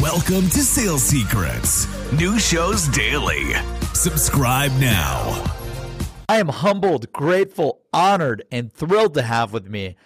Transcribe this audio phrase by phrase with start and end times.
[0.00, 3.52] Welcome to Sales Secrets, new shows daily.
[3.92, 5.44] Subscribe now.
[6.26, 9.96] I am humbled, grateful, honored, and thrilled to have with me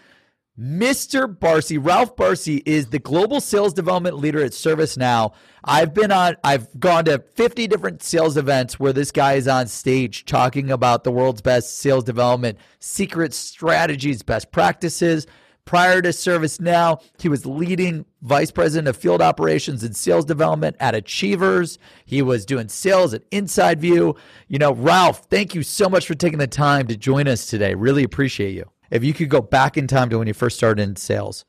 [0.58, 1.32] Mr.
[1.32, 1.78] Barsi.
[1.80, 5.32] Ralph Barsi is the global sales development leader at ServiceNow.
[5.62, 9.68] I've been on, I've gone to 50 different sales events where this guy is on
[9.68, 15.28] stage talking about the world's best sales development secrets, strategies, best practices.
[15.64, 20.94] Prior to ServiceNow, he was leading vice president of field operations and sales development at
[20.94, 21.78] Achievers.
[22.04, 24.14] He was doing sales at Inside View.
[24.48, 27.74] You know, Ralph, thank you so much for taking the time to join us today.
[27.74, 28.64] Really appreciate you.
[28.90, 31.46] If you could go back in time to when you first started in sales,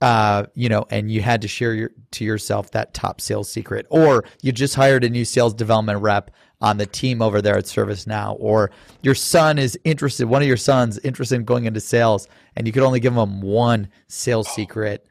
[0.00, 3.86] uh, you know, and you had to share your, to yourself that top sales secret,
[3.90, 6.30] or you just hired a new sales development rep
[6.60, 8.70] on the team over there at ServiceNow, or
[9.02, 12.72] your son is interested, one of your sons interested in going into sales, and you
[12.72, 15.06] could only give him one sales secret.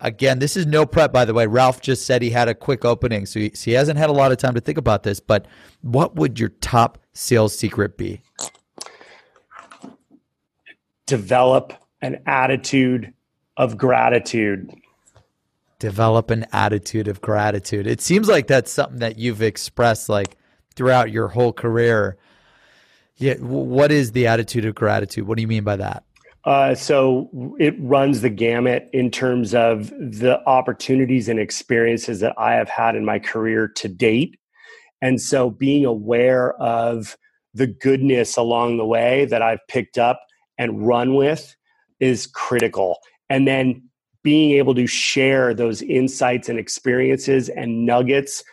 [0.00, 1.46] Again, this is no prep, by the way.
[1.46, 4.12] Ralph just said he had a quick opening, so he, so he hasn't had a
[4.12, 5.18] lot of time to think about this.
[5.18, 5.46] But
[5.80, 8.20] what would your top sales secret be?
[11.06, 13.12] Develop an attitude
[13.56, 14.70] of gratitude.
[15.80, 17.86] Develop an attitude of gratitude.
[17.86, 20.36] It seems like that's something that you've expressed like
[20.78, 22.16] throughout your whole career.
[23.16, 25.26] Yeah, what is the attitude of gratitude?
[25.26, 26.04] What do you mean by that?
[26.44, 32.54] Uh, so it runs the gamut in terms of the opportunities and experiences that I
[32.54, 34.38] have had in my career to date.
[35.02, 37.16] And so being aware of
[37.54, 40.20] the goodness along the way that I've picked up
[40.58, 41.56] and run with
[41.98, 42.98] is critical.
[43.28, 43.82] And then
[44.22, 48.44] being able to share those insights and experiences and nuggets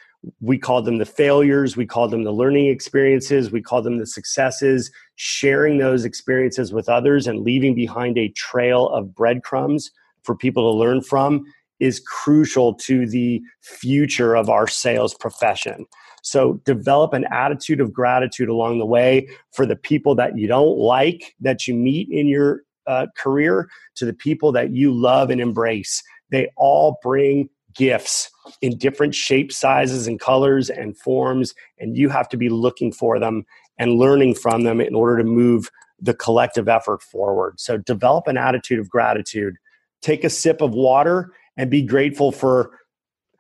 [0.42, 1.78] we call them the failures.
[1.78, 3.52] We call them the learning experiences.
[3.52, 4.92] We call them the successes.
[5.16, 9.92] Sharing those experiences with others and leaving behind a trail of breadcrumbs
[10.24, 11.46] for people to learn from
[11.80, 15.86] is crucial to the future of our sales profession.
[16.24, 20.78] So develop an attitude of gratitude along the way for the people that you don't
[20.78, 25.40] like that you meet in your uh, career to the people that you love and
[25.40, 26.02] embrace.
[26.32, 28.30] They all bring gifts
[28.62, 33.20] in different shapes, sizes, and colors and forms, and you have to be looking for
[33.20, 33.46] them
[33.78, 35.70] and learning from them in order to move
[36.00, 37.60] the collective effort forward.
[37.60, 39.56] So, develop an attitude of gratitude.
[40.02, 42.80] Take a sip of water and be grateful for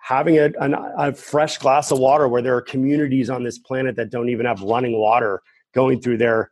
[0.06, 0.52] having a,
[0.97, 4.46] a, fresh glass of water where there are communities on this planet that don't even
[4.46, 5.41] have running water
[5.73, 6.52] going through their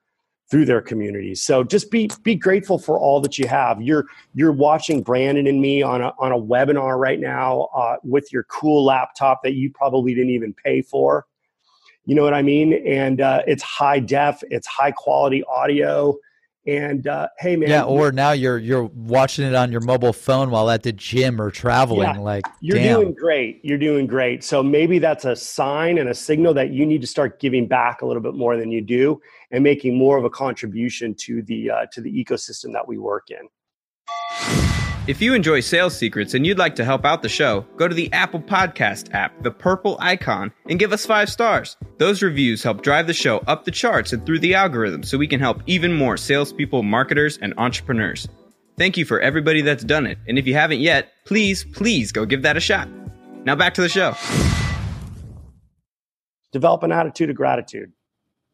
[0.49, 1.41] through their communities.
[1.41, 3.81] So just be be grateful for all that you have.
[3.81, 8.31] You're you're watching Brandon and me on a on a webinar right now uh, with
[8.31, 11.25] your cool laptop that you probably didn't even pay for.
[12.05, 12.73] You know what I mean?
[12.85, 16.15] And uh, it's high def, it's high quality audio.
[16.65, 17.83] And uh, hey, man, yeah.
[17.83, 21.51] Or now you're you're watching it on your mobile phone while at the gym or
[21.51, 22.03] traveling.
[22.03, 23.01] Yeah, like you're damn.
[23.01, 23.59] doing great.
[23.63, 24.45] You're doing great.
[24.45, 28.01] So maybe that's a sign and a signal that you need to start giving back
[28.01, 29.19] a little bit more than you do,
[29.51, 33.27] and making more of a contribution to the uh, to the ecosystem that we work
[33.29, 34.72] in.
[35.05, 37.93] If you enjoy sales secrets and you'd like to help out the show, go to
[37.93, 41.75] the Apple Podcast app, the purple icon, and give us five stars.
[41.97, 45.27] Those reviews help drive the show up the charts and through the algorithm so we
[45.27, 48.29] can help even more salespeople, marketers, and entrepreneurs.
[48.77, 52.25] Thank you for everybody that's done it, and if you haven't yet, please, please go
[52.25, 52.87] give that a shot.
[53.43, 54.15] Now back to the show.
[56.53, 57.91] Develop an attitude of gratitude.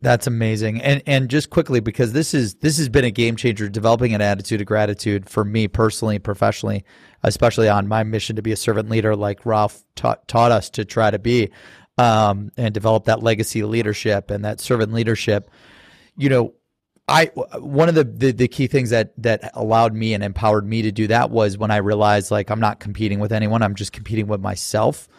[0.01, 0.81] That's amazing.
[0.81, 4.21] And and just quickly because this is this has been a game changer developing an
[4.21, 6.85] attitude of gratitude for me personally, professionally,
[7.23, 10.85] especially on my mission to be a servant leader like Ralph taught, taught us to
[10.85, 11.49] try to be
[11.97, 15.51] um, and develop that legacy leadership and that servant leadership.
[16.15, 16.53] You know,
[17.09, 17.25] I
[17.57, 20.93] one of the, the, the key things that that allowed me and empowered me to
[20.93, 24.27] do that was when I realized like I'm not competing with anyone, I'm just competing
[24.27, 25.09] with myself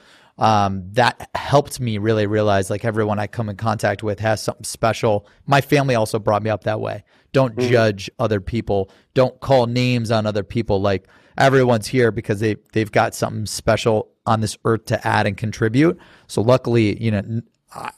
[0.40, 4.64] um, that helped me really realize like everyone I come in contact with has something
[4.64, 5.28] special.
[5.46, 7.04] My family also brought me up that way.
[7.32, 7.70] Don't mm-hmm.
[7.70, 8.90] judge other people.
[9.12, 10.80] Don't call names on other people.
[10.80, 11.06] Like
[11.36, 15.98] everyone's here because they they've got something special on this earth to add and contribute.
[16.26, 17.42] So luckily, you know,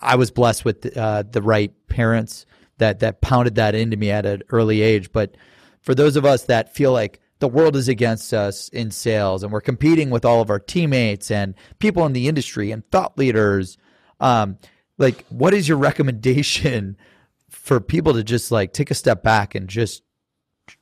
[0.00, 2.44] I was blessed with uh, the right parents
[2.78, 5.12] that that pounded that into me at an early age.
[5.12, 5.36] But
[5.80, 9.52] for those of us that feel like the world is against us in sales and
[9.52, 13.78] we're competing with all of our teammates and people in the industry and thought leaders.
[14.20, 14.58] Um,
[14.96, 16.96] like what is your recommendation
[17.50, 20.04] for people to just like take a step back and just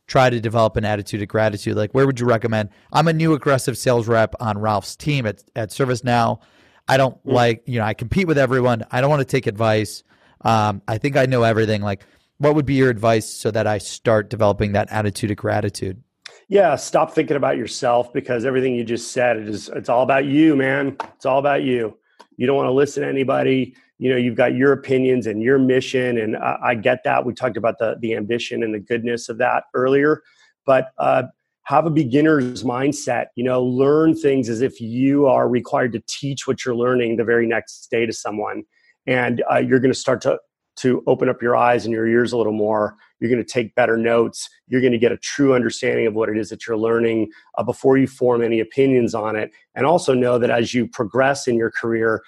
[0.06, 1.78] try to develop an attitude of gratitude?
[1.78, 2.68] Like where would you recommend?
[2.92, 6.42] I'm a new aggressive sales rep on ralph's team at, at ServiceNow.
[6.86, 7.30] I don't mm-hmm.
[7.30, 8.84] like you know i compete with everyone.
[8.90, 10.02] I don't want to take advice.
[10.42, 11.80] Um, i think i know everything.
[11.80, 12.04] Like
[12.36, 16.02] what would be your advice so that i start developing that attitude of gratitude
[16.50, 20.24] Yeah, stop thinking about yourself because everything you just said it is it's all about
[20.24, 20.96] you, man.
[21.14, 21.96] It's all about you.
[22.38, 23.76] You don't want to listen to anybody.
[23.98, 27.24] You know, you've got your opinions and your mission, and I, I get that.
[27.24, 30.24] We talked about the the ambition and the goodness of that earlier,
[30.66, 31.22] but uh,
[31.66, 33.26] have a beginner's mindset.
[33.36, 37.24] You know, learn things as if you are required to teach what you're learning the
[37.24, 38.64] very next day to someone,
[39.06, 40.40] and uh, you're going to start to
[40.80, 42.96] to open up your eyes and your ears a little more.
[43.18, 44.48] You're going to take better notes.
[44.66, 47.62] You're going to get a true understanding of what it is that you're learning uh,
[47.62, 49.52] before you form any opinions on it.
[49.74, 52.22] And also know that as you progress in your career,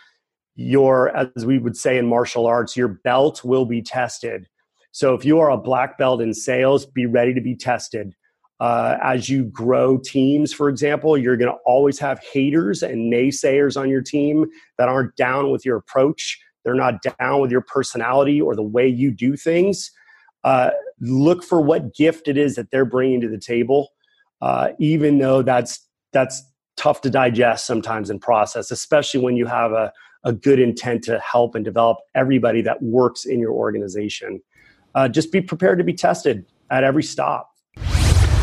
[0.54, 4.46] your, as we would say in martial arts, your belt will be tested.
[4.92, 8.14] So if you are a black belt in sales, be ready to be tested.
[8.60, 13.80] Uh, as you grow teams, for example, you're going to always have haters and naysayers
[13.80, 14.46] on your team
[14.78, 18.86] that aren't down with your approach they're not down with your personality or the way
[18.86, 19.90] you do things,
[20.44, 20.70] uh,
[21.00, 23.90] look for what gift it is that they're bringing to the table,
[24.40, 26.42] uh, even though that's that's
[26.76, 29.92] tough to digest sometimes and process, especially when you have a,
[30.24, 34.40] a good intent to help and develop everybody that works in your organization.
[34.94, 37.51] Uh, just be prepared to be tested at every stop.